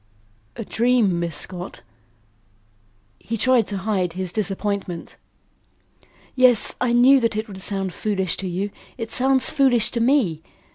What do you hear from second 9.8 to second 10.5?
to me.